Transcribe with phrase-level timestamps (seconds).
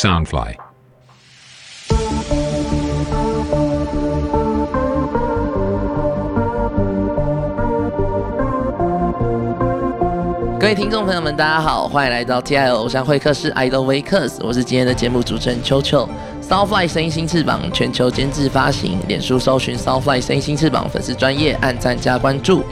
[0.00, 0.54] Soundfly。
[10.58, 16.08] 各位听众朋友们，大家好，欢迎来到 TI 偶像会客室 Idol w a k e r s 我是今天的节目主持人秋秋。
[16.40, 22.64] Soundfly 声音新翅膀全球监制发行，脸书搜寻 Soundfly 声音新翅膀粉丝专业，按赞加关注。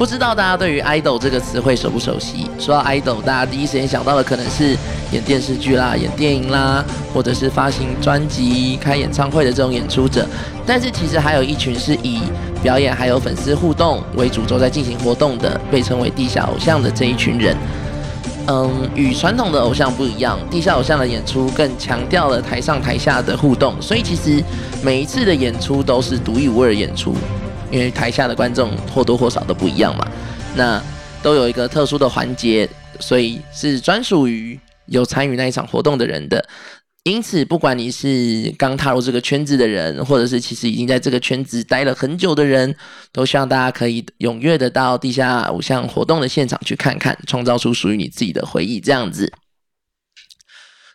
[0.00, 2.50] 不知道大家对于 idol 这个词汇熟不熟悉？
[2.58, 4.74] 说到 idol，大家第一时间想到的可能是
[5.12, 6.82] 演电视剧啦、演电影啦，
[7.12, 10.26] 或者是发行专辑、开演唱会的这种演出者。
[10.64, 12.22] 但是其实还有一群是以
[12.62, 17.54] 表演还有粉丝互动为主轴在进行活动的，被称为地下偶像的这一群人。
[18.46, 24.42] 嗯，与传统的偶像不一样，地下偶像的演出更强调了台上台下的互动，所以其实
[24.82, 27.14] 每一次的演出都是独一无二演出。
[27.70, 30.06] 因为台下的观众或多或少都不一样嘛，
[30.56, 30.82] 那
[31.22, 36.44] 都有一个特殊的环节，所以是专属于有参与那一场活动的人的。
[37.04, 42.74] 因此，不管你是刚踏入这个圈子的人，或者是其实已经在这个圈子待了很久的人，
[43.12, 48.80] 都希望大家可以踊跃的到地下偶像活动的现场去看看，创造出属于你自己的回忆。
[48.80, 49.32] 这样子。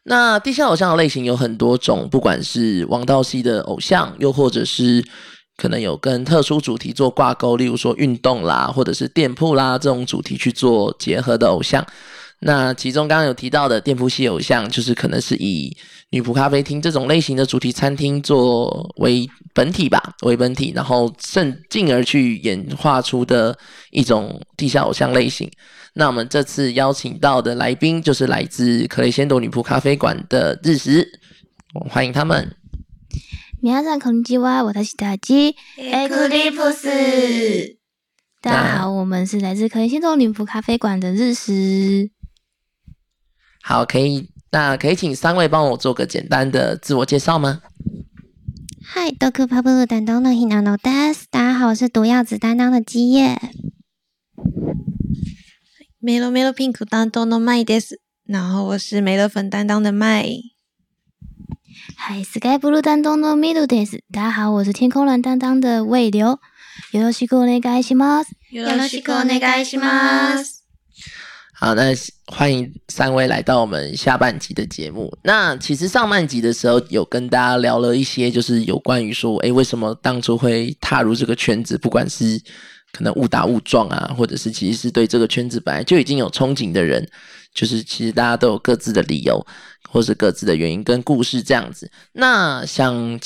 [0.03, 5.03] 那地下偶像的类型有很多种，不管是王道系的偶像，又或者是。
[5.57, 11.85] 可能有跟特殊主题做挂钩，例如说运动啦，或者是店铺啦这种主题去做结合的偶像。
[12.39, 15.75] 那其中刚刚有提到的店铺系偶像，就是可能是以
[16.09, 23.57] 女仆咖啡厅这种类型的主题餐厅作为本体吧，为本体，然后甚进而去演化出的
[23.91, 25.49] 一种地下偶像类型。
[25.93, 31.07] 那我们这次邀请到的来宾，就是来自克雷仙朵女仆咖啡馆的日食，
[31.89, 32.53] 欢迎他们。
[33.64, 35.56] 皆さんこんにちは，我是大吉。
[35.76, 37.76] Eclipse，
[38.40, 42.10] 大家好，我们是来自可以心动女仆咖啡馆的日食。
[43.62, 47.62] 好，可以，那可以请三位帮我做个简单的自我介绍吗？
[48.82, 53.38] 嗨，多克帕布鲁担当的 Hinano Das，大家好，我是毒药子担当的基叶。
[55.98, 60.26] 梅罗梅罗 Pink 担当的麦 Des，然后我是梅乐粉担当的麦。
[61.96, 66.38] 嗨，Sky Blue 担当的 Middle Days，大家好，我是天空蓝担当的魏流。
[66.92, 68.32] よろしくお願いします。
[68.50, 70.60] よろしくお願いします。
[71.52, 71.94] 好，那
[72.26, 75.16] 欢迎三位来到我们下半集的节目。
[75.22, 81.76] 那其实上半集的时候有跟大家聊了一些，就是有关于说，哎，为什么当初会踏入这个圈子？
[81.76, 82.40] 不管是
[82.92, 87.06] 可能误打误撞啊，或者是其实是对这个圈子本来就已经有憧憬的人，
[87.54, 89.46] 就是其实大家都有各自的理由。
[89.89, 93.19] 或是各自的原因跟故事这样子，那想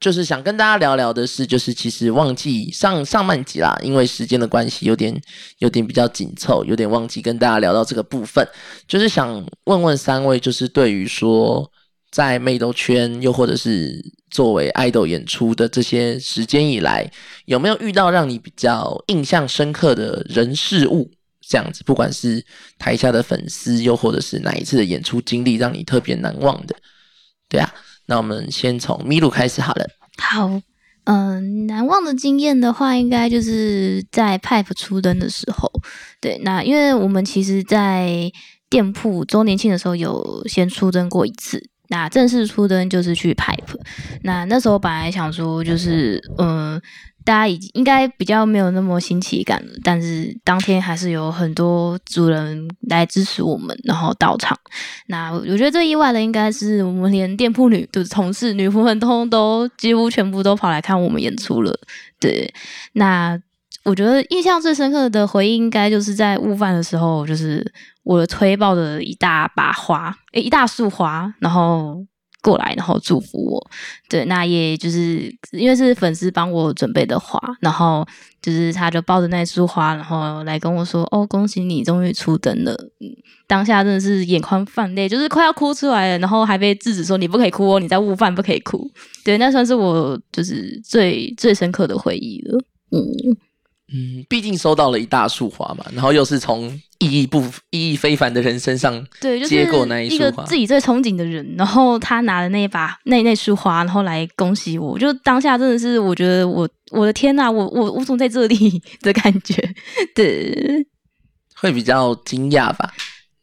[0.00, 5.20] 就是想跟大家聊聊的是，就是其实忘记上上半集啦，因为时间的关系，有点
[5.58, 8.46] 有点比较紧凑，有点忘记跟大家聊到这个部分。
[8.86, 11.68] 就是想问问三位，就是对于说
[12.12, 17.10] 在妹豆圈，又或者是作为爱豆演出的这些时间以来，
[17.46, 21.10] 有没有遇到让你比较印象深刻的人事物？
[21.48, 22.44] 这样子，不管是
[22.78, 26.76] 台下的粉丝，又或者是哪一次的演出经历让你特别难忘的，
[27.48, 27.72] 对啊，
[28.06, 29.86] 那我们先从咪露开始好了。
[30.18, 30.60] 好，
[31.04, 35.70] 嗯，难忘的经验的话，应该就是在 Pipe 出灯的时候。
[36.20, 38.30] 对，那因为我们其实，在
[38.68, 43.80] 店铺周年庆的时候有先出灯过一次，那正式出灯就是去 Pipe。
[44.22, 46.78] 那那时候本来想说，就是嗯。
[47.28, 54.58] 大家已经应该比较没有那么新奇感了，但是当天还是有很多主人来支持我们，然后到场。
[55.08, 61.78] 那我觉得最意外的应该是我们连店铺女就是同事女仆们，通通都几乎全部都跑来看我们演出了。
[62.18, 62.50] 对，
[62.94, 63.38] 那
[63.84, 67.62] 我觉得印象最深刻的回忆，应该就是在午饭的时候，就是
[68.04, 72.06] 我的推爆的一大把花，诶，一大束花，然后。
[72.42, 73.70] 过来，然后祝福我。
[74.08, 78.06] 对，那也就是因为是粉丝帮我准备的花，然后
[78.40, 82.76] 就是他就抱着那束花，然后来跟我说：“哦，恭喜你终于出灯了。”
[83.48, 88.90] 当下真的是眼眶泛泪，就是快要哭出来了，然后还被制止说：“你不可以哭哦，你在悟饭不可以哭。”
[89.24, 92.58] 对，那算是我就是最最深刻的回忆了。
[92.90, 93.36] 嗯。
[93.92, 96.68] 嗯，毕竟收到了一大束花嘛，然后又是从
[96.98, 97.40] 意义不
[97.70, 109.56] 意义非凡的人身上对接过那一束花，自己最憧憬的人，然后他拿了那一把那那束花，然后来恭喜我，就当下真的是我觉得我我的天呐，我我我怎么在这里 的感觉？
[110.14, 110.86] 对，
[111.56, 112.92] 会比较惊讶吧，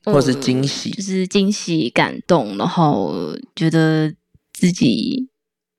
[0.03, 3.15] 或是惊喜，就是惊喜感动，然后
[3.56, 4.13] 觉得
[4.53, 5.27] 自己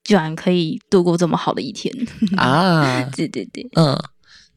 [0.03, 1.95] 居然可以度过这么好的一天
[2.37, 3.03] 啊！
[3.15, 3.97] 对对对，嗯。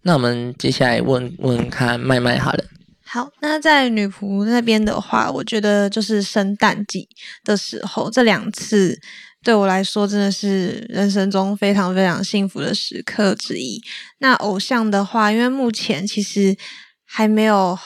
[0.04, 2.64] 那我们接下来问问看麦麦好了。
[3.04, 7.10] 好，那在女仆那边的话，我觉得就是圣诞季
[7.44, 9.00] 的时候，这两次
[9.44, 13.82] 对我来说真的是人生中非常非常幸福的时刻之一。
[14.20, 16.56] 那偶像的话，因为目前其实
[17.04, 17.78] 还没有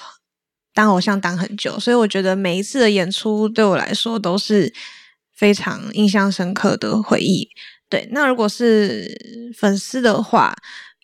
[0.74, 4.74] 当偶像当很久，所以我觉得每一次的演出对我来说都是
[5.33, 7.48] 非常印象深刻的回忆。
[7.88, 10.54] 对，那如果是粉丝的话，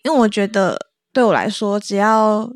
[0.02, 2.50] 因为我觉得对我来说，只要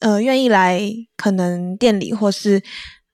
[0.00, 0.80] 呃愿意来
[1.16, 2.62] 可能店里或是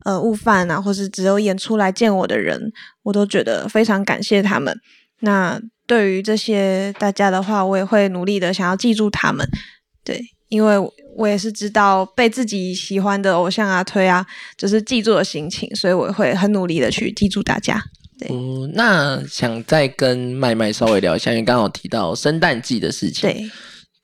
[0.05, 2.73] 呃悟饭啊，或是只有演出来见我的人，
[3.03, 4.77] 我都觉得非常感谢他们。
[5.21, 9.47] 那对于这些大家的话，我也会努力的想要记住他们。
[10.03, 10.77] 对，因为
[11.17, 14.27] 我也是知道被自己喜欢的偶像啊推啊，
[14.57, 17.81] 就是记住的心情，所以我会很努力的去记住大家。
[18.31, 23.29] 嗯，那想再跟麦麦稍微聊一下，因为刚好提到圣诞季的事情。
[23.29, 23.51] 对，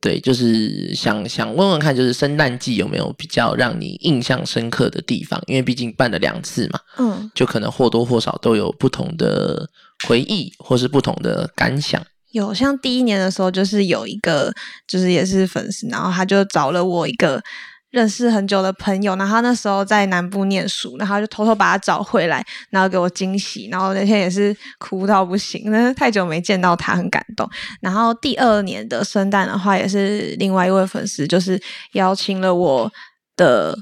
[0.00, 5.42] 对，就是想想问问看，就是圣诞季有没有比较让你印象深刻的地方？
[5.46, 9.68] 因为毕竟办了两次嘛，嗯，就可能或多或少都有不同的
[10.06, 12.00] 回忆，或是不同的感想。
[12.30, 14.52] 有像第一年的时候，就是有一个，
[14.86, 17.42] 就是也是粉丝，然后他就找了我一个。
[17.90, 27.48] 认识很久的朋友，然后他那时候在南部念书，然后就偷偷把他找回来，然后给我惊喜，然后那天也是哭到不行，那太久没见到他，很感动。
[27.80, 31.58] 然后第二年的圣诞的话，也是另外一位粉丝，就是
[31.92, 32.92] 邀请了我
[33.36, 33.74] 的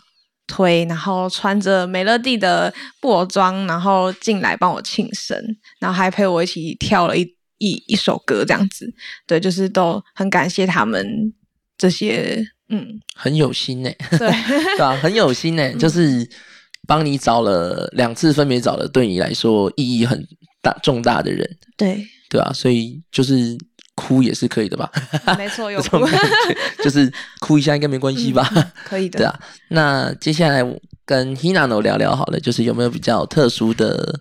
[0.46, 5.36] 推，然后穿着美乐蒂的布偶装，然后进来帮我庆生，
[5.80, 7.22] 然后还陪我一起跳了一
[7.58, 8.86] 一一首歌，这样子。
[9.26, 11.34] 对，就是都很感谢他们
[11.76, 12.46] 这些。
[12.68, 14.18] 嗯，很有心呢，对
[14.76, 14.96] 对吧？
[14.96, 16.28] 很有心呢，就是
[16.86, 20.26] 帮你找了两次，分别找了对你来说意义很
[20.62, 23.56] 大重大的人，对对啊，所以就是
[23.94, 24.90] 哭也是可以的吧？
[25.38, 25.98] 没错，有哭，
[26.82, 28.48] 就是哭一下应该没关系吧？
[28.84, 29.38] 可以的，对啊。
[29.68, 30.62] 那接下来
[31.04, 34.20] 跟 Hinano 聊聊好了，就是有没有比较特殊的？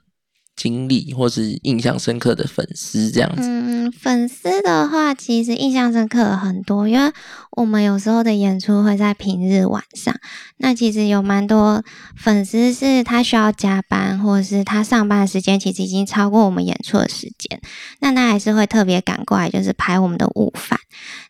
[0.56, 3.42] 经历或是印象深刻的粉丝这样子。
[3.44, 7.12] 嗯，粉丝的话，其实印象深刻很多，因为
[7.52, 10.16] 我们有时候的演出会在平日晚上。
[10.58, 11.84] 那其实有蛮多
[12.16, 17.60] 粉丝是他需要加班，或者是他上班的时间其实已经超过我们演出的时间，
[18.00, 20.80] 那他还是会特别赶过来，就是排我们的午饭。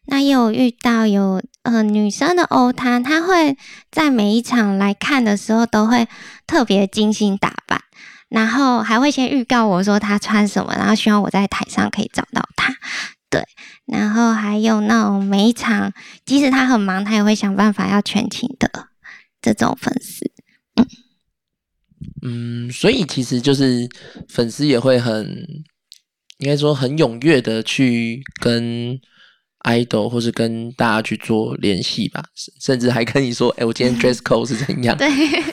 [0.05, 3.57] 那也有遇到有呃女生的欧摊，他会
[3.91, 6.07] 在每一场来看的时候都会
[6.45, 7.81] 特别精心打扮。
[8.35, 12.75] 然后还会先预告我说他穿什么，然后希望我在台上可以找到他。
[13.29, 13.41] 对，
[13.85, 15.93] 然后还有那种每一场，
[16.25, 18.89] 即使他很忙，他也会想办法要全勤的
[19.41, 20.29] 这种粉丝。
[22.21, 23.87] 嗯，所以其实就是
[24.27, 25.25] 粉丝也会很，
[26.39, 28.99] 应该说很踊跃的去跟。
[29.65, 32.23] Idol 或是跟大家去做联系吧，
[32.61, 35.09] 甚至还跟你说：“哎，我今天 dress code 是怎样？”对，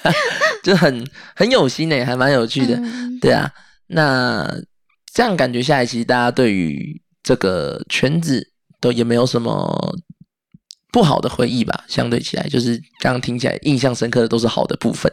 [0.63, 2.79] 就很很有心诶，还蛮有趣的。
[3.21, 3.51] 对啊，
[3.89, 4.47] 那
[5.13, 9.97] 这样感觉下来，其实大家对于这个圈子都也没有什么
[10.93, 11.85] 不好的回忆吧？
[11.89, 15.11] 相对起来，就是刚刚听起来印象深刻的都是好的部分。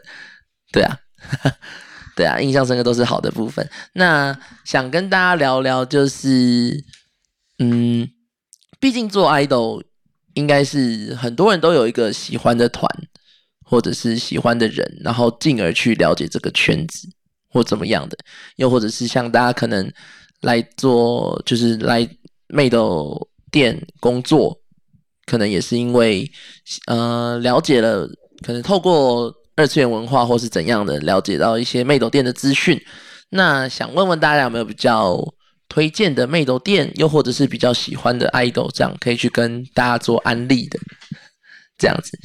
[0.71, 0.97] 对啊，
[2.17, 3.67] 对啊，印象深刻都是好的部分。
[3.93, 6.83] 那想跟大家聊聊，就是
[7.59, 8.09] 嗯。
[8.79, 9.83] 毕竟做 idol
[10.35, 12.89] 应该是很多人都有一个喜欢的团，
[13.65, 17.07] 或者是喜欢的人，然后进而去了解这个圈子
[17.49, 18.17] 或怎么样的，
[18.55, 19.91] 又或者是像大家可能
[20.41, 22.07] 来做，就是来
[22.47, 24.57] made 店工作，
[25.25, 26.31] 可能也是因为
[26.87, 28.09] 呃了解了，
[28.45, 32.81] 可能透过二次元文化或是怎样的了解到一些 made 店的资讯。
[33.31, 35.21] 那想问问大家有没有比较？
[35.69, 40.79] 推荐的妹豆店，又或者是比较喜欢的 idol，这样可以去跟大家做安利的，
[41.77, 42.17] 这样子。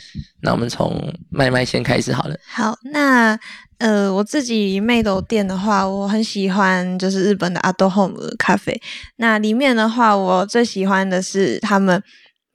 [0.43, 2.37] 那我们从麦麦先开始好了。
[2.49, 3.39] 好，那
[3.79, 8.81] 呃，我自己妹豆店的话，我很喜欢就是日本的阿多 home 咖啡。
[9.17, 12.03] 那里面的话，我最喜欢的是他们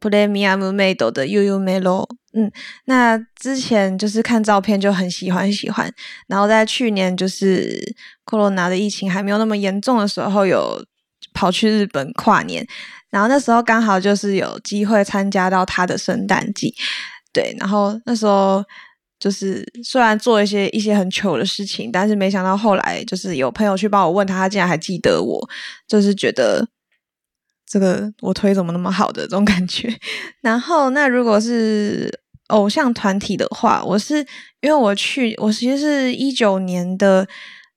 [0.01, 2.07] premium 妹豆的悠悠 melo。
[2.33, 2.51] 嗯，
[2.85, 5.91] 那之前就是看照片就很喜欢喜欢，
[6.27, 7.79] 然后在去年就是
[8.25, 10.85] corona 的疫情还没有那么严重的时候，有
[11.33, 12.65] 跑去日本跨年，
[13.09, 16.73] 然后那时候刚好就是有机会参加到他的圣诞季，
[17.33, 18.63] 对，然后那时候
[19.19, 25.49] 就是虽然做一些一些很糗的事情，但是没想到后来就是有朋友去帮我问他，他竟然还记得我，
[25.87, 26.67] 就是觉得
[27.69, 29.95] 这个我推怎么那么好的这种感觉，
[30.41, 32.11] 然后那如果是。
[32.49, 34.25] 偶像团体的话，我是
[34.61, 37.27] 因为我去，我其实是一九年的，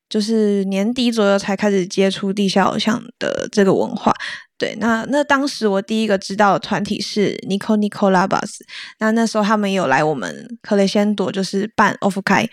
[0.08, 4.10] 就是年底左右才开始接触地下偶像的这个文化。
[4.56, 8.60] 对，那那当时我第一个知道的团体是 Nico Nico Labas，
[8.98, 12.48] 那那时候他们有来我们克雷仙朵，就是办 Off 开。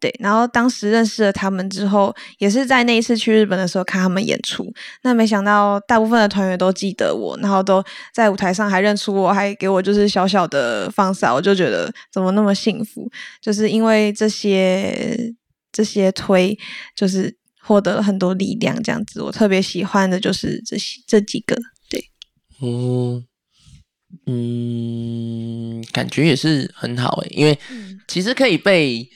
[0.00, 4.64] 对，然后当时认识了他们之后，也是在那一次去日本的时候看他们演出。
[5.02, 7.82] 那没想到大部分的团员都记得我，然后都
[8.14, 13.10] 在舞台上还认出我，还给我就是小小的放哨，我就觉得怎么那么幸福，
[13.42, 15.34] 就是因为这些
[15.72, 16.56] 这些推，
[16.94, 19.20] 就是获得了很多力量，这样子。
[19.20, 21.56] 我特别喜欢的就是这些这几个，
[21.90, 22.04] 对，
[22.62, 23.26] 嗯
[24.26, 27.58] 嗯，感觉也是很好诶，因为
[28.06, 29.10] 其实可以被。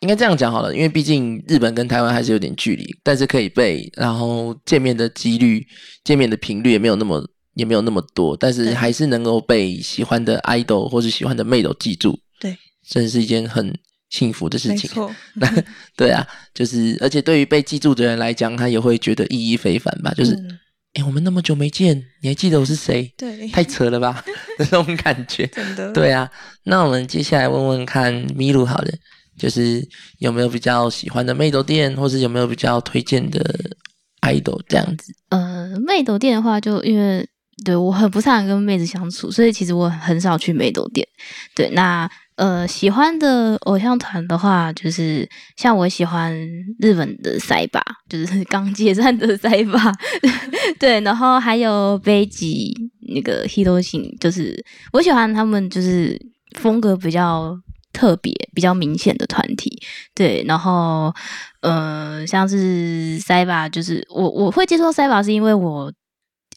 [0.00, 5.66] 应该这样讲好了，因为毕竟日本跟台湾还是有点距离，但是可以被，然后见面的几率、
[6.04, 7.22] 见面的频率也没有那么
[7.54, 12.56] 也没有那么多，但是还是能够被喜欢的 idol 或是喜欢的妹都记住，对，
[12.88, 13.78] 真是一件很
[14.08, 14.88] 幸福的事情。
[14.90, 15.14] 没错，
[15.94, 20.14] 对啊，就是而且对于被记住的人来讲，他也会觉得意义非凡吧？
[20.14, 20.32] 就是，
[20.94, 23.12] 哎，我们那么久没见，你还记得我是谁？
[23.18, 24.24] 对，太扯了吧，
[24.58, 25.46] 那种感觉。
[25.52, 25.92] 真的。
[25.92, 26.30] 对啊，
[26.64, 28.90] 那我们接下来问问看麋鹿好了。
[29.40, 29.82] 就是
[30.18, 33.42] 有没有比较喜欢的妹斗店，或是有没有比较推荐的
[34.20, 35.14] idol 这样子？
[35.30, 37.26] 呃，妹斗店的话，就因为
[37.64, 41.06] 对我很不擅长跟妹子相处，所以其实我很少去妹斗店。
[41.54, 42.06] 对，那
[42.36, 46.34] 呃，喜欢的偶像团的话，就是像我喜欢
[46.78, 49.90] 日本的塞巴，就是 刚解散的塞巴。
[50.78, 52.74] 对，然后还有北极
[53.14, 56.20] 那个 Hiroshi，就是我喜欢他们，就是
[56.58, 57.56] 风格比较。
[57.92, 59.82] 特别比较明显的团体，
[60.14, 61.12] 对，然后，
[61.60, 65.92] 呃，像是塞巴，就是我我会接触到塞巴，是因为我，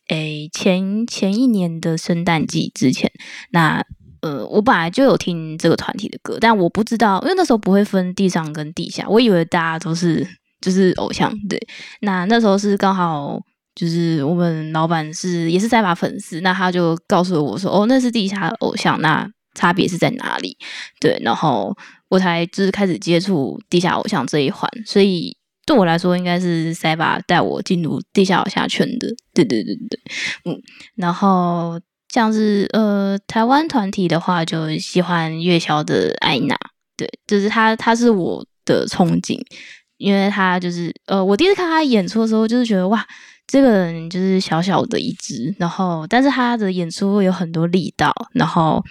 [0.09, 3.11] 诶，前前一年的圣诞季之前，
[3.51, 3.83] 那
[4.21, 10.25] 呃，我本来就有听这个团体的歌，但我不知道，因为那时候不会分地上跟地下，我以为大家都是
[10.61, 11.59] 就是偶像，对，
[12.01, 13.39] 那那时候是刚好
[13.75, 19.27] 就是我们老板是也是塞巴粉丝，那他就告诉我说，哦，那是地下偶像，那。
[19.53, 20.57] 差别是在哪里？
[20.99, 21.75] 对，然后
[22.09, 29.07] 我才就是开始接触地下偶像这一环，所以对我来说，应该是塞巴带我进入地下偶像圈的。
[29.33, 29.99] 对对对对，
[30.45, 30.61] 嗯，
[30.95, 31.79] 然后
[32.09, 36.57] 像是呃台湾团体的话，就喜欢月销的艾娜，
[36.97, 39.39] 对，就是他，他是我的憧憬，
[39.97, 43.05] 因为他就是呃，我第一次看他演出的时候，就是觉得哇，
[43.47, 48.83] 这个人就是小小的一只，然后但是他的演出有很多力道，然后。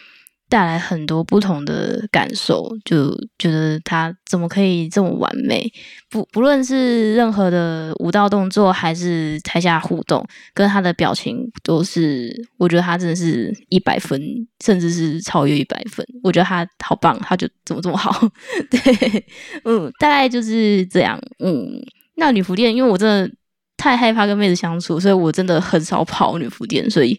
[0.53, 5.67] 带来很多不同的感受，就觉得他怎么可以这么完美？
[6.11, 14.21] 不不论是任何的舞蹈动作，还是台下互动，跟他的表情，都是我觉得他真的是一百分，
[14.63, 16.07] 甚至是超越一百分。
[16.23, 18.29] 我觉得他好棒，他就怎么这么好？
[18.71, 19.25] 对，
[19.65, 21.19] 嗯，大概就是这样。
[21.39, 21.83] 嗯，
[22.17, 23.35] 那女仆店，因为我真的
[23.79, 27.19] 太害怕跟妹子相处，所以我真的很少跑女仆店，所以。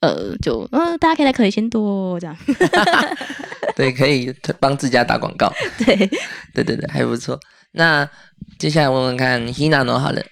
[0.00, 2.36] 呃，就嗯，大家可以来可以先多这样，
[3.74, 5.96] 对，可以帮自家打广告，对，
[6.54, 7.38] 对对对，还不错。
[7.72, 8.08] 那
[8.58, 9.98] 接下来问问看，Hina 呢？
[9.98, 10.22] 好了，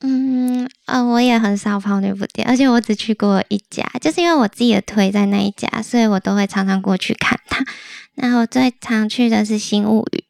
[0.00, 7.64] 嗯呃，我也很少跑女仆店，而且我只去过一家，就是因为我自己的推在那一家，所以我都会常常过去看它。
[8.14, 10.24] 然后最常去的是新物语，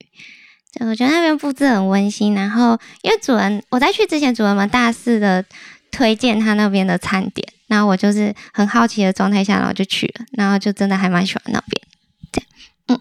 [0.79, 2.35] 就我觉得那边布置很温馨。
[2.35, 5.45] 然后因为主人我在去之前，主人们大肆的
[5.91, 7.47] 推荐他那边的餐点。
[7.73, 11.83] 然后我就是很好奇的状态下，然后就去了，然后就真的还蛮喜欢那边，
[12.31, 13.01] 这样，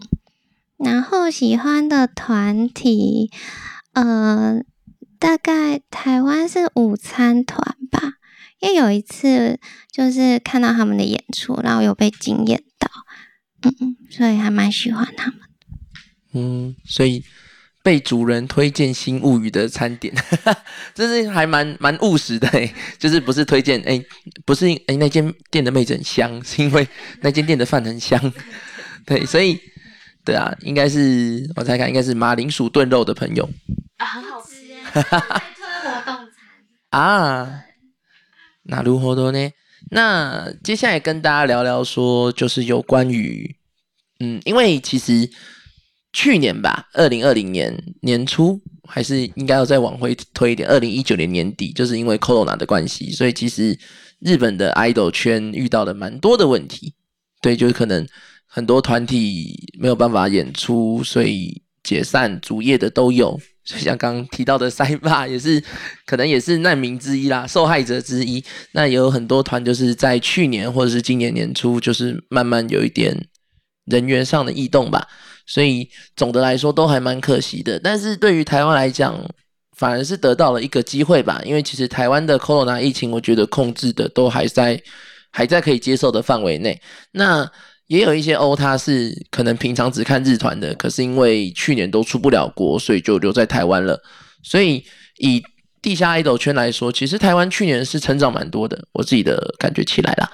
[0.78, 3.30] 然后喜欢的团体，
[3.92, 4.62] 呃，
[5.18, 8.14] 大概台湾是午餐团吧，
[8.60, 9.60] 因为有一次
[9.90, 12.88] 就是看到他们的演出，然后有被惊艳到，
[13.64, 15.40] 嗯嗯，所以还蛮喜欢他们。
[16.32, 17.22] 嗯，所以。
[17.82, 20.14] 被主人推荐新物语的餐点，
[20.94, 24.00] 这是还蛮蛮务实的哎，就是不是推荐哎，
[24.46, 26.86] 不是哎那间店的妹子很香，是因为
[27.22, 28.32] 那间店的饭很香，
[29.04, 29.58] 对，所以
[30.24, 33.50] 对啊，应该是我猜看应该是马铃薯炖肉的朋友。
[33.96, 34.64] 啊，很好吃。
[34.68, 36.34] 耶，推活动餐。
[36.90, 37.64] 啊，
[38.62, 39.50] 那如何多呢？
[39.90, 43.56] 那接下来跟大家聊聊说，就是有关于
[44.20, 45.28] 嗯，因为其实。
[46.12, 50.68] 去年吧，二零二零年年初，还是应该要再往回推一点。
[50.68, 53.78] 二零一九年年底，就是因为 Corona 的关系，所以其实
[54.20, 56.94] 日本的 idol 圈遇到了蛮多的问题。
[57.40, 58.06] 对，就是可能
[58.46, 63.40] 很多团体没有办法演出，所以解散、主业的都有。
[63.64, 65.62] 就 像刚刚提到的塞巴，也是
[66.04, 68.44] 可能也是难民之一啦，受害者之一。
[68.72, 73.28] 那也有很多团，就是在去年或者是今年年初，就是慢慢有一点
[73.86, 75.08] 人员上的异动吧。
[75.46, 79.18] 所以总的来说都还蛮可惜的，但是对于台湾来讲，
[79.76, 84.80] 反而是得到了一个机会吧，因为其实台湾的 corona 疫情，我觉得控制的都还在
[85.30, 86.80] 还在可以接受的范围内。
[87.12, 87.50] 那
[87.88, 94.00] 也有一些欧，他是可能平常只看日团的，可是因为去年都出不了国，所以就留在台湾了。
[94.42, 94.82] 所以
[95.18, 95.42] 以
[95.82, 100.30] 地下 idol 圈来说，其实台湾去年是成长蛮多的，我自己的感觉起来啦。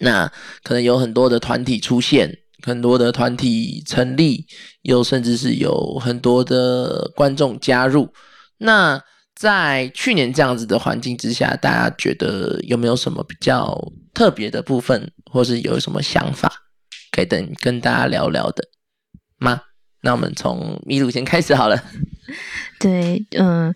[0.00, 0.30] 那
[0.62, 4.46] 可能有很多的团体出现，很多的团体成立，
[4.82, 8.12] 又甚至是有很多的观众加入。
[8.58, 9.00] 那
[9.34, 13.80] 在去年这样子的环境之下，大家觉得有没有什么比较
[14.12, 16.52] 特别的部分，或是有什么想法，
[17.12, 18.64] 可以等跟大家聊聊的
[19.38, 19.60] 吗？
[20.02, 21.80] 那我们从米鲁先开始好了。
[22.80, 23.74] 对，嗯，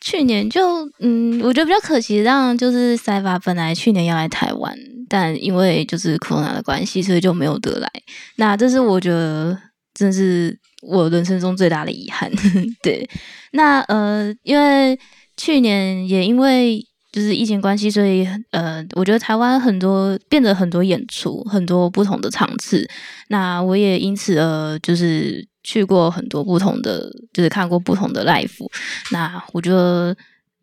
[0.00, 0.60] 去年就
[1.00, 4.76] 嗯，我觉得比较可惜，让就是塞法本来去年要来台湾，
[5.10, 7.90] 但因为就是 corona 的关系，所以就没有得来。
[8.36, 9.58] 那这是我觉得
[9.92, 12.30] 真是我人生中最大的遗憾。
[12.80, 13.10] 对，
[13.50, 14.96] 那呃，因为
[15.36, 22.88] 去年也因为就是疫情关系，所以呃，我觉得台湾很多变得很多演出，很多不同的场次。
[23.30, 28.64] 那我也因此呃，就是去过很多不同的，就是看过不同的 live。
[29.10, 30.16] 那我觉得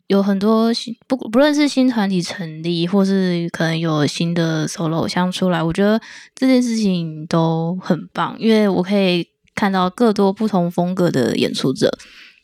[0.08, 6.00] 有很多新不不论是新团体成立，或是可能有新的 solo 像出来，我觉得
[6.34, 11.90] 这件事情都很棒，因为我可以看到更多不同风格的演出者。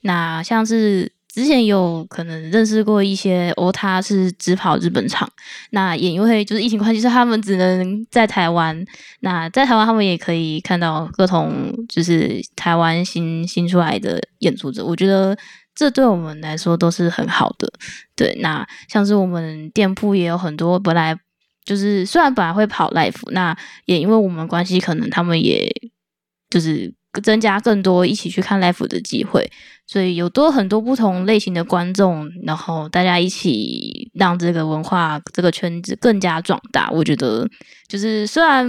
[0.03, 5.27] 那像是之前有可能认识过一些哦，他是只跑日本场，
[5.71, 8.85] 那也因为就是疫情关系，所以他们只能在台湾。
[9.21, 14.85] 那在台湾，他们也可以看到各种就是台湾新新出来的演出者。
[14.85, 15.35] 我觉得
[15.75, 17.73] 这对我们来说都是很好的。
[18.15, 21.19] 对，那像是我们店铺也有很多本来
[21.65, 25.69] 就是虽然本来会跑 live，那也因为我们关系，可能他们也
[26.51, 29.51] 就是增加更多一起去看 live 的机会。
[29.87, 36.91] 所以有多很多不同类型的观众，然后大家一起让这个文化这个圈子更加壮大。
[36.91, 37.47] 我觉得
[37.87, 38.67] 就是虽然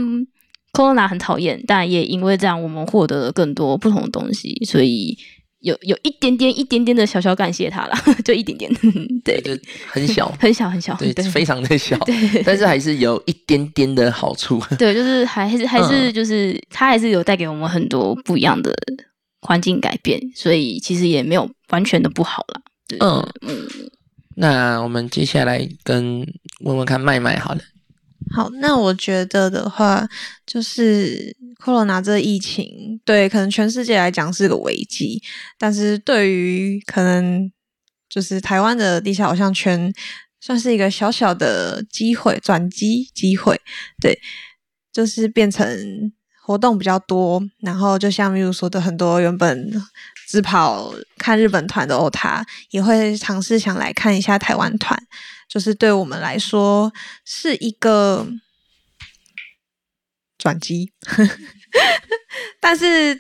[0.74, 4.54] Corona 很讨厌，但也因为这样，我们获得了更多不同的东西。
[4.66, 5.18] 所以
[5.66, 8.72] 有有一点点、一点点的小小感谢他了， 就一点点，
[9.26, 9.52] 对，就
[9.88, 14.62] 很小， 很小，很小，对，对，非常的小，对，但是还是有一点点的好处。
[14.78, 18.74] 对，就是还是还是就是他还是有带给我们很多不一样的。
[19.48, 22.62] 环境改变，所以其实也没有完全的不好了。
[23.00, 23.22] 嗯。
[23.42, 23.68] 嗯，
[24.36, 26.26] 那我们接下来跟
[26.62, 27.60] 问问看麦麦好了。
[28.36, 30.08] 好，那我觉得的话，
[30.46, 35.22] 就是 Corona 这疫情，对可能全世界来讲是个危机，
[35.58, 37.50] 但是对于可能
[38.10, 39.94] 就是台湾的地下偶像圈，
[40.42, 43.60] 算是一个小小的机会，转机机会。
[44.02, 44.20] 对，
[44.92, 46.12] 就是变成。
[46.48, 49.68] 活动比较多，然后就像例如说的，很多原本
[50.28, 54.96] 只跑看日本团的欧塔，也会尝试想来看一下台湾团，
[55.56, 56.92] 就是对我们来说
[57.24, 58.28] 是一个
[60.38, 60.92] 转机。
[62.60, 63.18] 但是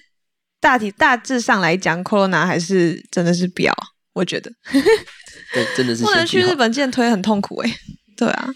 [0.59, 3.73] 大体大致上来讲，Corona 还是真的是表，
[4.11, 4.51] 我觉得。
[5.53, 7.73] 对，真的是不能去日本见推很痛苦哎。
[8.17, 8.49] 对啊，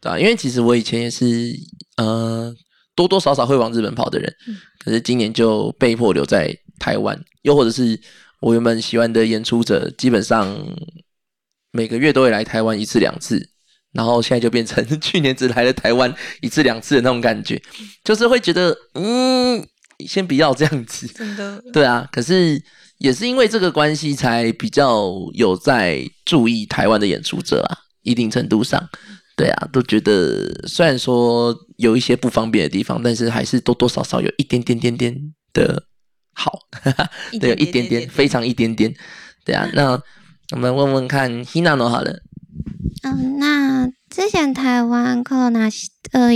[0.00, 1.52] 对啊，因为其实我以前也是
[1.98, 2.56] 呃。
[2.96, 4.32] 多多少少会往日本跑的人，
[4.78, 8.00] 可是今年就被迫留在台湾，又或者是
[8.38, 10.56] 我原本喜欢的演出者，基本上
[11.74, 13.50] 每个月都会来台湾一次两次，
[13.92, 17.60] 然后现在就变成 去年只来了台湾一次两次的那种感觉，
[18.04, 19.66] 就是会觉得嗯，
[20.06, 22.62] 先不要这样子，真的，对啊，可是
[22.98, 28.88] 也是因为这个关系，才比较有在注意台湾的演出者啊，一定程度上。
[29.36, 35.12] 对啊，都觉得虽然说有一些不方便的地方，但是还是多多少少有一点点点点
[35.52, 35.82] 的
[36.34, 36.56] 好，
[37.40, 38.94] 对，一点点，非常一点点。
[39.44, 40.00] 对啊，那
[40.52, 42.20] 我们问问看，Hinano 好了。
[43.02, 45.70] 嗯，那之前台湾 Corona
[46.12, 46.30] 呃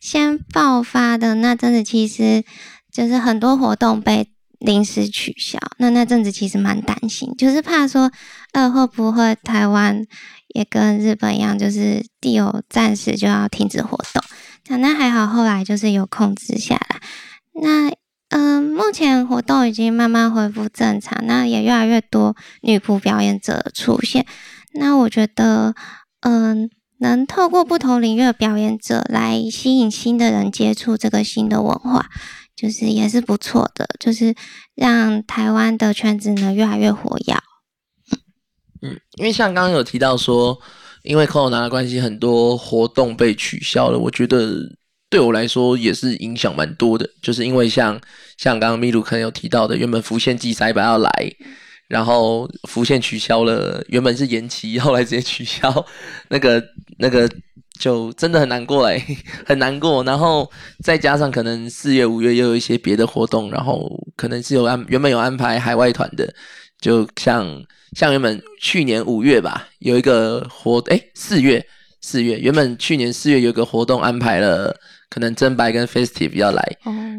[0.00, 2.44] 先爆发的那阵子，其实
[2.92, 5.58] 就是很多活动被临时取消。
[5.78, 8.10] 那那阵子其实蛮担心，就是怕说
[8.52, 10.06] 呃会不会台湾。
[10.52, 17.00] 也跟日本一样，就是地有暂时就要停止活动，那还好，后来就是有控制下来。
[17.62, 17.88] 那，
[18.80, 24.26] 目前活动已经慢慢恢复正常，那也越来越多女仆表演者出现。
[24.72, 25.74] 那我觉得，
[26.20, 32.06] 嗯，能透过不同领域的表演者来吸引新的人接触这个新的文化，
[32.56, 34.34] 就是也是不错的，就是
[34.74, 37.34] 让台湾的圈子呢越来越活跃。
[38.82, 40.58] 嗯，因为像刚刚有提到说，
[41.02, 43.98] 因为 Corona 的关系，很多活动被取消了。
[43.98, 44.56] 我觉得
[45.10, 48.00] 对我来说也是影响蛮多的，就是因为像
[48.38, 51.10] 像刚刚米鲁可能有提到的，原本浮现季赛本要来，
[51.88, 55.84] 然后浮现取消了，原本是延期，后来直接取消，
[56.28, 56.64] 那个
[56.98, 57.28] 那个
[57.80, 59.04] 就真的很难过哎，
[59.44, 60.04] 很难过。
[60.04, 60.48] 然后
[60.84, 66.32] 再加上可能四月五月又有一些别的活动，然后可能是有安原本有安排海外团的，
[66.80, 67.44] 就像
[67.96, 71.66] 像原本去年五月吧，有一个活哎四月
[72.00, 74.72] 四月原本去年四月有个活动安排了。
[75.10, 76.76] 可能真白跟 Festive 要来，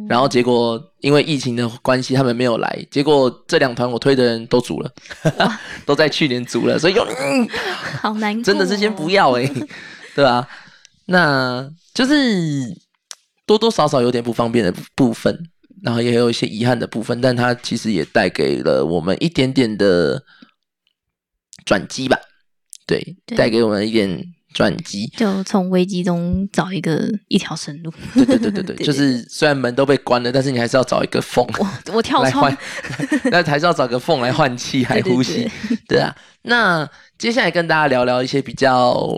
[0.07, 2.87] 然后结果因为疫情的关系，他们没有来。
[2.89, 4.89] 结果这两团我推的人都组了，
[5.85, 7.05] 都在去年组了，所以又
[7.99, 9.45] 好难过，真的是先不要哎，
[10.15, 10.47] 对吧？
[11.07, 12.15] 那就是
[13.45, 15.37] 多多少少有点不方便的部分，
[15.83, 20.23] 然后也有一些遗憾的部分，但它其实也带给了我们一点点的
[21.65, 22.17] 转机吧，
[22.87, 24.23] 对，带给我们一点。
[24.53, 27.93] 转机就从危机中找一个一条生路。
[28.13, 31.45] 对对对对 对，就是虽然门都被关了，但是你还是要找一个缝。
[31.57, 32.55] 我我跳窗，
[33.31, 35.49] 那还是要找个缝来换气、来呼吸。
[35.87, 39.09] 对啊，那接下来跟大家聊聊一些比较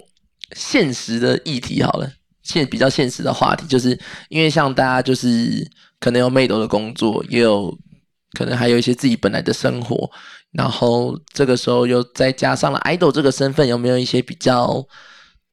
[0.56, 2.12] 现实的议题好了，
[2.43, 5.67] 现比较现实的话题，就是因为像大家就是
[6.00, 7.76] 可能有妹斗的工作，也有
[8.38, 10.10] 可能还有一些自己本来的生活，
[10.52, 14.86] 然后这个时候又再加上了 idol 这个身份，有没有一些比较？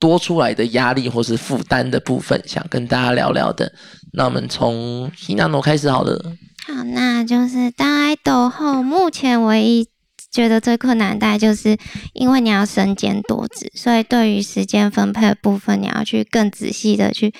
[0.01, 3.73] 多出来的压力或是负担的部分，想跟大家聊聊的。
[4.15, 6.21] 那我们从希娜诺开始好了。
[6.67, 9.87] 好，那就是当爱豆后，目前唯一
[10.33, 11.77] 觉得最困难的，就是
[12.15, 17.33] 因为你要身兼多职，所以对于时间分配的部分，你要去更仔细的去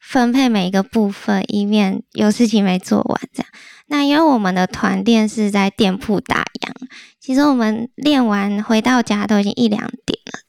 [0.00, 3.48] 分配每一个部分，以免有事情没做完这样。
[3.88, 6.72] 那因为我们的团练是在店铺打烊，
[7.20, 10.40] 其实我们练完回到家都已经一两点了，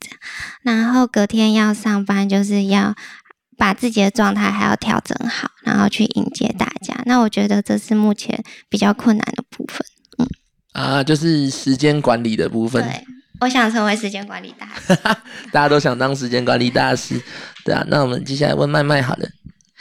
[0.62, 2.96] 然后隔天要上班，就是要
[3.58, 7.02] 把自己的状态还要调整好，然后去迎接大家。
[7.06, 9.86] 那我觉得这是目前比较困难的部分。
[10.18, 10.28] 嗯，
[10.74, 12.84] 啊，就是时间管理的部分。
[12.84, 13.06] 对，
[13.42, 14.96] 我想成为时间管理大师。
[15.52, 17.22] 大家都想当时间管理大师，
[17.65, 17.84] 对啊。
[17.88, 19.28] 那我们接下来问麦麦好了。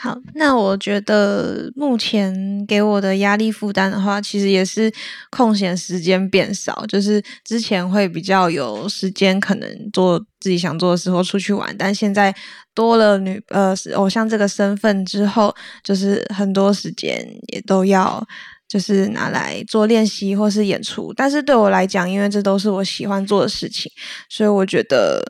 [0.01, 4.89] 好，那我觉得目前给我的压力负担的话，其实也是
[5.29, 6.85] 空闲时间变少。
[6.87, 12.33] 就是之前会比较有时间，可能做自己想做的时候出去玩，但现在
[12.73, 18.25] 多了女呃偶像这个身份之后，就是很多时间也都要
[18.69, 21.13] 就是拿来做练习或是演出。
[21.13, 23.91] 但是对我来讲，因为这都是我喜欢做的事情，
[24.29, 25.21] 所以我觉得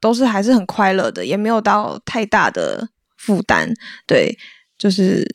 [0.00, 2.88] 都是还是很快乐的，也没有到太大的。
[3.26, 3.68] 负担
[4.06, 4.32] 对，
[4.78, 5.26] 就是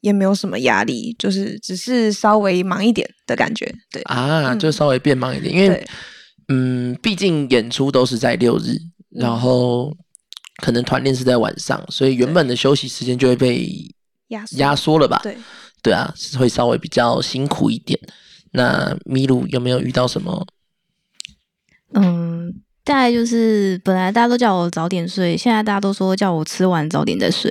[0.00, 5.86] 也没有什么压力，就是只是稍微忙一点的感觉，对啊，就稍微变忙一点，因为
[6.46, 8.78] 嗯，毕竟演出都是在六日，
[9.10, 9.92] 然后
[10.62, 13.68] 可能团练是在晚上，所以原本的休息时间就会被
[14.28, 15.20] 压压缩了吧？
[15.24, 15.36] 对
[15.82, 17.98] 对啊，会稍微比较辛苦一点。
[18.52, 20.46] 那米露有没有遇到什么？
[21.94, 22.62] 嗯。
[22.88, 27.50] 大概就是本来大家都叫我早点睡，现在大家都说叫我吃完早点再睡。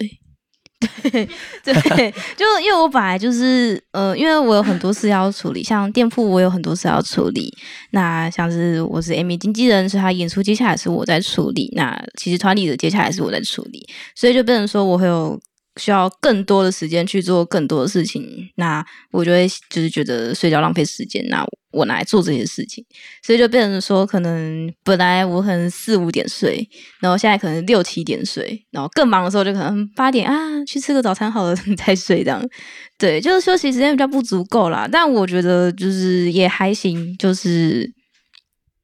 [1.03, 1.27] 对
[1.63, 7.53] 对，就因为我本来就是呃，因为我有很多事要处理，像店铺我有很多事要处理。
[7.91, 11.71] 那像是我是 Amy 经纪人，所以他演出接下来是我在处理。
[11.75, 15.39] 那其实团里的接下来是我在处理，所以就变成说我会有。
[15.77, 22.83] 需要更多的时间去做更多的事情，那我就会就是觉得睡觉浪费时间，那我拿来做这些事情，
[23.23, 26.67] 所以就变成说，可能本来我可能四五点睡，
[26.99, 32.43] 然后现在可能六七点睡，然后更忙的时候就可能八点啊去吃个早餐好了再睡这样，
[32.97, 37.96] 对，就是休息时间比较不足够啦，但我觉得就是也还行，就是。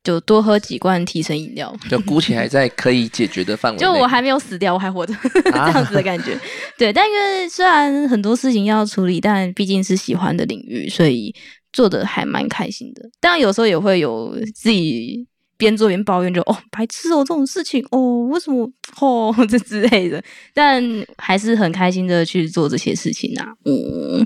[0.04, 3.80] 就多喝几罐提神饮料，就鼓起还在可以解决的范围。
[3.80, 5.14] 就我还没有死掉，我还活着，
[5.46, 6.38] 这样子的感觉。
[6.78, 11.34] 对，但因为虽然很多事情要处理，但毕竟是喜欢的领域，所以
[11.72, 13.10] 做的还蛮开心的。
[13.22, 20.22] 当然有时候也会有自己边做边抱怨，就哦，白痴哦，这种事情哦，为什么哦 这之类的。
[20.54, 20.84] 但
[21.18, 23.48] 还是很开心的去做这些事情啊。
[23.64, 24.22] 嗯，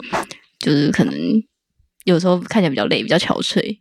[0.57, 1.13] 就是可能
[2.05, 3.77] 有时候看起来比较累，比较憔悴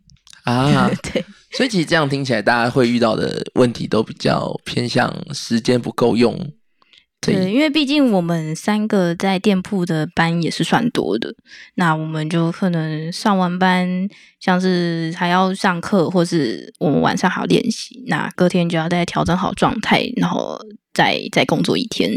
[0.53, 0.89] 啊。
[1.03, 1.23] 对。
[1.51, 6.37] 所以其实这样听起来，大家会遇到的问题都比较偏向时间不够用。
[7.19, 11.33] 对，因为毕竟我们三个在店铺的班也是算多的，
[11.75, 14.07] 那我们就可能上完班，
[14.39, 20.59] 像是还要上课，或是我们晚上还要练习，那隔天就要再调整好状态，然后
[20.97, 22.11] 再再工作一天，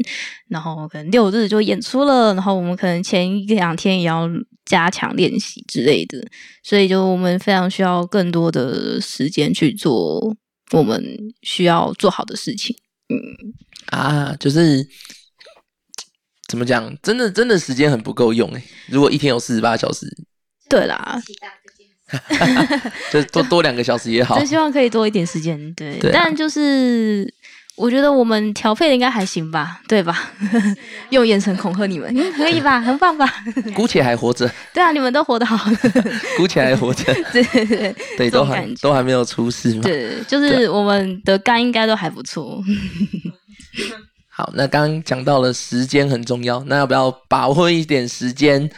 [0.49, 4.27] 然后可能六日就演出了，然后我们可能前一两天也要
[4.65, 6.19] 加强练习之类的，
[6.63, 10.35] 所以就我们非常需要更多的时间去做
[10.71, 11.05] 我们
[11.43, 12.75] 需要做好的事情，
[13.11, 13.53] 嗯。
[13.91, 14.87] 啊，就是
[16.49, 18.63] 怎么讲，真的真的时间很不够用哎。
[18.89, 20.07] 如果一天有四十八小时，
[20.69, 21.21] 对啦，
[23.11, 24.47] 就多多两个小时也好就。
[24.47, 25.99] 希望可以多一点时间，对。
[26.13, 27.33] 但就是
[27.81, 30.31] 我觉得我们调配的应该还行吧，对吧？
[31.09, 32.79] 用眼神恐吓你们，嗯可以吧？
[32.85, 33.27] 很棒吧？
[33.75, 35.57] 姑且还活着，对啊，你们都活得好，
[36.37, 39.83] 姑且还活着，对对对对，这都还种感觉都还没有出事嘛。
[39.83, 42.63] 对，就是我们的肝应该都还不错。
[44.29, 48.71] 好，那刚刚讲到了时间很重要，那要不要把握一点时间，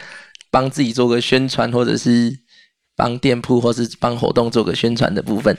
[0.49, 2.31] 帮自己做个宣传，或者是
[2.95, 5.57] 帮店铺或是帮活动做个宣传的部分？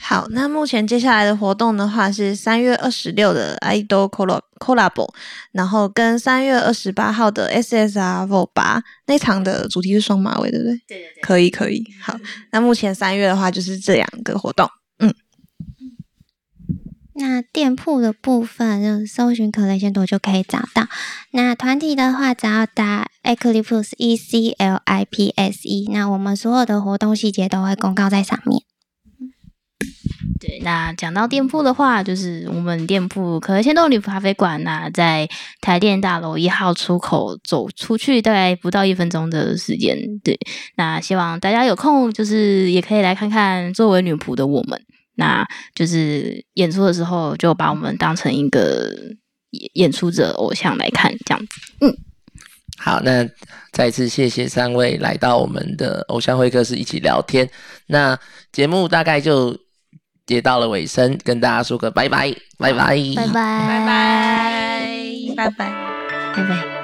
[0.00, 5.08] 好，那目前接下来的活动的话是三月二十六的 Idol Collab Collab，
[5.52, 10.72] 然后跟三月二十八号的 SSR Vol 八那场的主题是双马尾，对不对？
[10.86, 11.84] 对对对，可以，可以。
[12.00, 12.16] 好，
[12.52, 14.68] 那目前三月的话就是这两个活动。
[15.00, 15.12] 嗯
[17.20, 20.86] 那店铺的部分，就是搜寻可乐鲜朵就可以找到。
[21.32, 28.62] 那团体的话，只要打 Eclipse E C L I P S E，那我们所有的活动细节都会公告在上面。
[30.40, 35.28] 对，那讲到店铺的话，就是我们店铺可乐鲜豆女仆咖啡馆，那在
[35.60, 39.96] 台电大楼一号出口走出去大概不到一分钟的时间。
[40.22, 40.38] 对，
[40.76, 44.80] 那希望大家有空就是也可以来看看作为女仆的我们，
[45.16, 48.92] 那就是演出的时候就把我们当成一个
[49.74, 51.46] 演出者偶像来看，这样子。
[51.80, 51.96] 嗯
[52.80, 53.28] 好，那
[53.72, 57.50] 再次谢谢三位来到我们的偶像会客室一起聊天。
[57.88, 58.16] 那
[58.52, 59.56] 节目大概就
[60.28, 63.32] 也到了尾声，跟大家说个拜拜，拜拜，拜拜，拜拜
[65.36, 65.70] 拜拜。
[66.34, 66.77] 拜拜。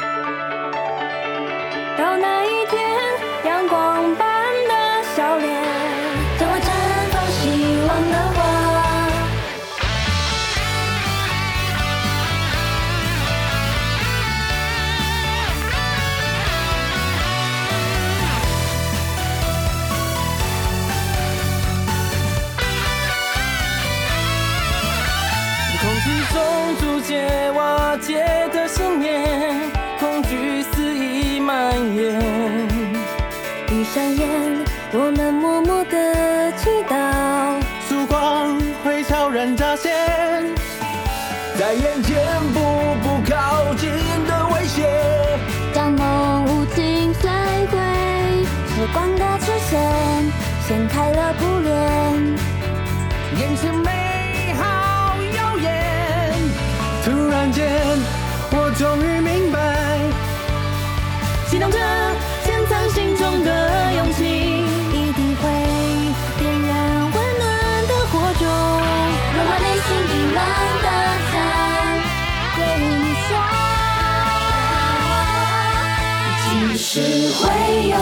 [39.45, 39.93] 然乍现，
[41.59, 42.17] 在眼前
[42.55, 42.61] 步
[43.03, 43.91] 步靠近
[44.27, 44.89] 的威胁。
[45.75, 47.29] 将梦无情摧
[47.71, 47.77] 毁，
[48.75, 49.79] 时光的出现，
[50.67, 51.71] 掀开了布帘。
[53.39, 56.33] 眼前美好耀眼，
[57.05, 57.69] 突然间
[58.51, 59.59] 我终于明白，
[61.51, 61.79] 激动着
[62.47, 63.64] 潜藏心中的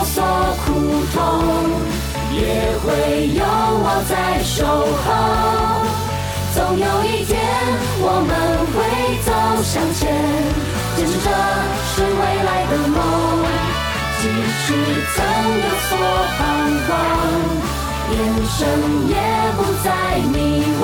[0.03, 0.23] 所
[0.65, 0.69] 苦
[1.13, 1.17] 痛，
[2.31, 2.37] 也
[2.83, 4.11] 会有我在
[4.43, 4.65] 守
[5.03, 5.05] 候。
[6.53, 7.39] 总有一天，
[7.99, 8.31] 我们
[8.73, 8.75] 会
[9.25, 9.27] 走
[9.63, 10.01] 向前，
[10.95, 11.27] 坚持着
[11.95, 12.95] 是未来的梦。
[14.21, 14.23] 即
[14.63, 14.65] 使
[15.15, 15.17] 曾
[15.59, 15.91] 有所
[16.37, 16.39] 彷
[16.87, 16.91] 徨，
[18.11, 18.15] 眼
[18.47, 18.59] 神
[19.09, 19.11] 也
[19.57, 19.85] 不再
[20.31, 20.33] 迷
[20.81, 20.83] 惘。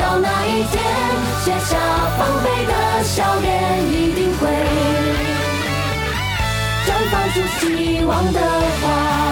[0.00, 0.74] 到那一天，
[1.44, 1.70] 卸下
[2.16, 2.70] 防备的
[3.02, 3.50] 笑脸，
[3.90, 4.42] 一定会
[6.86, 9.31] 绽放出希望的花。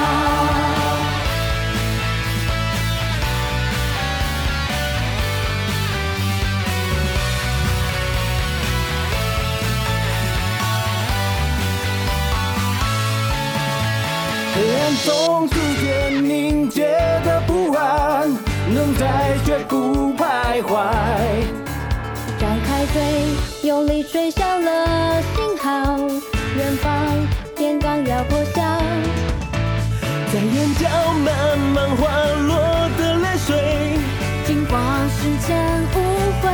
[30.33, 30.87] 在眼角
[31.25, 32.07] 慢慢滑
[32.47, 33.99] 落的泪水，
[34.47, 34.79] 经过
[35.19, 35.59] 时间
[35.93, 35.97] 无
[36.41, 36.49] 悔，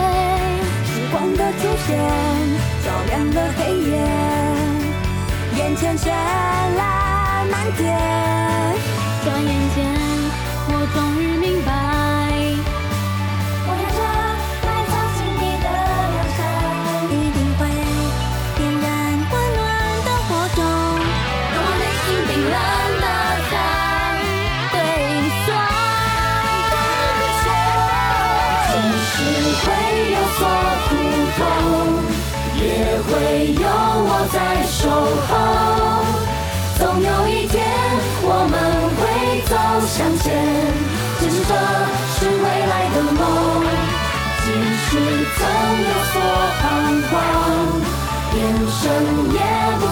[0.86, 1.88] 时光的出现
[2.82, 3.58] 照亮了黑
[3.90, 3.92] 夜，
[5.58, 7.84] 眼前绚烂满天。
[9.22, 9.76] 转眼间，
[46.66, 46.72] 彷
[47.08, 47.14] 徨，
[48.34, 48.82] 眼神
[49.32, 49.38] 也
[49.78, 49.82] 不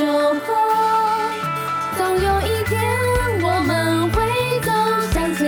[0.00, 0.48] 守候。
[1.98, 2.72] 总有一天
[3.42, 4.16] 我们会
[4.64, 4.72] 走
[5.12, 5.44] 向前，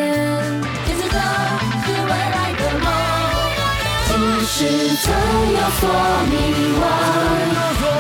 [0.85, 1.17] 坚持着
[1.81, 2.87] 是未来的梦。
[4.05, 4.13] 即
[4.45, 4.55] 使
[5.01, 5.05] 曾
[5.57, 5.83] 有所
[6.29, 6.33] 迷
[6.77, 6.85] 惘，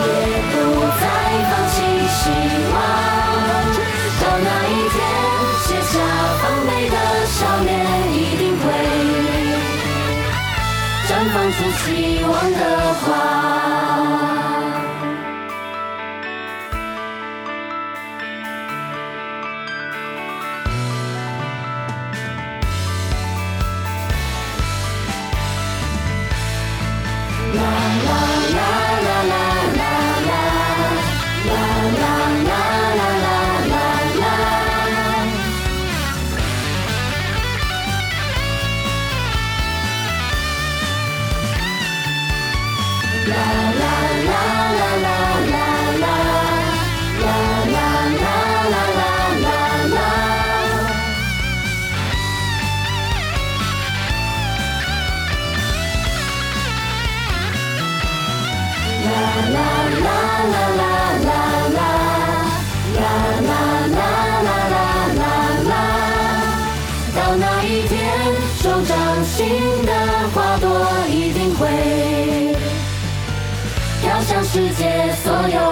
[0.04, 0.12] 也
[0.52, 0.54] 不
[1.00, 1.02] 再
[1.48, 1.74] 放弃
[2.18, 2.20] 希
[2.68, 2.76] 望。
[4.20, 4.94] 到那一天，
[5.64, 5.92] 写下
[6.36, 6.96] 防备的
[7.32, 7.34] 笑
[7.64, 7.72] 脸，
[8.12, 8.62] 一定会
[11.08, 11.86] 绽放出希
[12.24, 12.60] 望的
[13.00, 14.21] 花。
[27.54, 27.81] 到
[74.52, 75.71] 世界所有